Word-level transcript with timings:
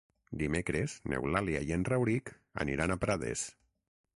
Dimecres 0.43 0.95
n'Eulàlia 1.13 1.61
i 1.67 1.75
en 1.77 1.85
Rauric 1.91 2.33
aniran 2.65 2.95
a 2.95 2.99
Prades. 3.05 3.45